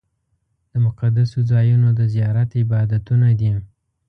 [0.71, 3.51] د مقدسو ځایونو د زیارت عبادتونه دي.